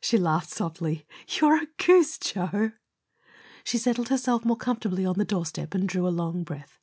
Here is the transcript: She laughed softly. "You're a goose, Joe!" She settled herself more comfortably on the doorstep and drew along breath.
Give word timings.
She 0.00 0.18
laughed 0.18 0.50
softly. 0.50 1.04
"You're 1.26 1.60
a 1.60 1.66
goose, 1.84 2.16
Joe!" 2.16 2.70
She 3.64 3.76
settled 3.76 4.08
herself 4.08 4.44
more 4.44 4.56
comfortably 4.56 5.04
on 5.04 5.16
the 5.18 5.24
doorstep 5.24 5.74
and 5.74 5.88
drew 5.88 6.06
along 6.06 6.44
breath. 6.44 6.78